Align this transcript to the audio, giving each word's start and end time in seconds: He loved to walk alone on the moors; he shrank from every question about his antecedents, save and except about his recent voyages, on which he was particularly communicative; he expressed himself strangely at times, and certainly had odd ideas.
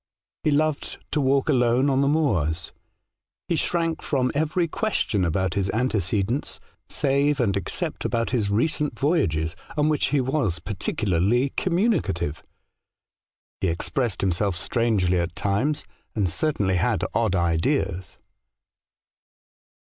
He 0.43 0.49
loved 0.49 0.97
to 1.11 1.21
walk 1.21 1.47
alone 1.47 1.87
on 1.87 2.01
the 2.01 2.07
moors; 2.07 2.71
he 3.47 3.55
shrank 3.55 4.01
from 4.01 4.31
every 4.33 4.67
question 4.67 5.23
about 5.23 5.53
his 5.53 5.69
antecedents, 5.69 6.59
save 6.89 7.39
and 7.39 7.55
except 7.55 8.03
about 8.03 8.31
his 8.31 8.49
recent 8.49 8.97
voyages, 8.97 9.55
on 9.77 9.89
which 9.89 10.07
he 10.07 10.19
was 10.19 10.57
particularly 10.57 11.49
communicative; 11.55 12.41
he 13.59 13.67
expressed 13.67 14.21
himself 14.21 14.55
strangely 14.55 15.19
at 15.19 15.35
times, 15.35 15.85
and 16.15 16.31
certainly 16.31 16.77
had 16.77 17.03
odd 17.13 17.35
ideas. 17.35 18.17